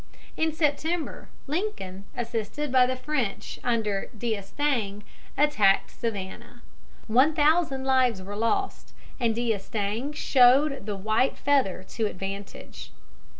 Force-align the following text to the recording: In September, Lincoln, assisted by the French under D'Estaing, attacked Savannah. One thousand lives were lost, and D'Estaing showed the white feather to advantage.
In 0.35 0.51
September, 0.51 1.27
Lincoln, 1.45 2.05
assisted 2.17 2.71
by 2.71 2.87
the 2.87 2.95
French 2.95 3.59
under 3.63 4.07
D'Estaing, 4.17 5.03
attacked 5.37 5.91
Savannah. 5.91 6.63
One 7.05 7.35
thousand 7.35 7.83
lives 7.83 8.19
were 8.19 8.35
lost, 8.35 8.95
and 9.19 9.35
D'Estaing 9.35 10.13
showed 10.13 10.87
the 10.87 10.95
white 10.97 11.37
feather 11.37 11.83
to 11.89 12.07
advantage. 12.07 12.91